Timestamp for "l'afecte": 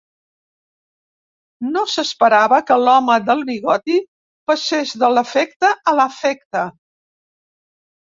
6.01-6.65